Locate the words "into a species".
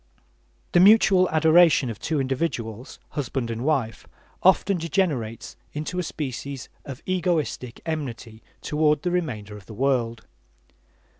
5.73-6.69